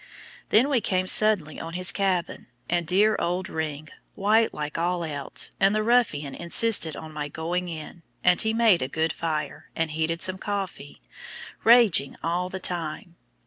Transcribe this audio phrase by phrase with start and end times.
[0.49, 5.51] Then we came suddenly on his cabin, and dear old "Ring," white like all else;
[5.59, 9.91] and the "ruffian" insisted on my going in, and he made a good fire, and
[9.91, 11.03] heated some coffee,
[11.63, 13.17] raging all the time.